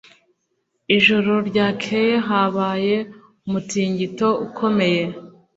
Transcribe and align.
Ijoro 0.97 1.31
ryakeye 1.49 2.15
habaye 2.27 2.95
umutingito 3.45 4.27
ukomeye. 4.45 5.03